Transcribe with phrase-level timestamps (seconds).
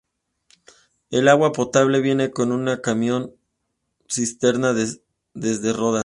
[1.11, 3.35] El agua potable viene con un camión
[4.07, 4.73] cisterna
[5.35, 5.99] desde Rodas.